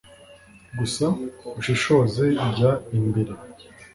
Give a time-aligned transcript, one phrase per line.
[0.77, 1.05] gusa
[1.59, 3.31] ushishoze jya imbere.